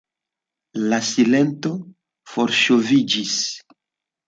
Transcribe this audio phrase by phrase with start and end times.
[0.93, 1.75] La silento
[2.33, 3.39] forŝoviĝis.